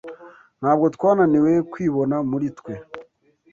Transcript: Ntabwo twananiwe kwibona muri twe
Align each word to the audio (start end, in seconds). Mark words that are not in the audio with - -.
Ntabwo 0.59 0.85
twananiwe 0.95 1.51
kwibona 1.71 2.15
muri 2.29 2.47
twe 2.57 2.73